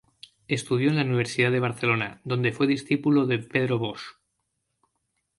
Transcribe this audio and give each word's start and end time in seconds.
Estudió 0.47 0.89
en 0.89 0.95
la 0.95 1.03
Universidad 1.03 1.51
de 1.51 1.59
Barcelona, 1.59 2.21
donde 2.23 2.53
fue 2.53 2.65
discípulo 2.65 3.27
de 3.27 3.37
Pedro 3.37 3.77
Bosch. 3.77 4.17